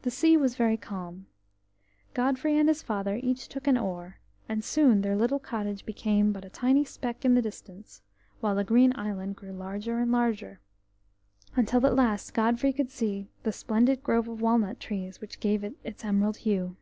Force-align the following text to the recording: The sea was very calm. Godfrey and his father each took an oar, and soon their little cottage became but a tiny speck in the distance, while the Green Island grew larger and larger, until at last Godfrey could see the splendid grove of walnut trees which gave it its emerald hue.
The 0.00 0.10
sea 0.10 0.38
was 0.38 0.54
very 0.56 0.78
calm. 0.78 1.26
Godfrey 2.14 2.56
and 2.56 2.66
his 2.66 2.82
father 2.82 3.20
each 3.22 3.46
took 3.46 3.66
an 3.66 3.76
oar, 3.76 4.20
and 4.48 4.64
soon 4.64 5.02
their 5.02 5.16
little 5.16 5.38
cottage 5.38 5.84
became 5.84 6.32
but 6.32 6.46
a 6.46 6.48
tiny 6.48 6.82
speck 6.82 7.26
in 7.26 7.34
the 7.34 7.42
distance, 7.42 8.00
while 8.40 8.54
the 8.54 8.64
Green 8.64 8.94
Island 8.96 9.36
grew 9.36 9.52
larger 9.52 9.98
and 9.98 10.10
larger, 10.10 10.60
until 11.54 11.84
at 11.86 11.94
last 11.94 12.32
Godfrey 12.32 12.72
could 12.72 12.90
see 12.90 13.28
the 13.42 13.52
splendid 13.52 14.02
grove 14.02 14.28
of 14.28 14.40
walnut 14.40 14.80
trees 14.80 15.20
which 15.20 15.40
gave 15.40 15.62
it 15.62 15.74
its 15.84 16.06
emerald 16.06 16.38
hue. 16.38 16.76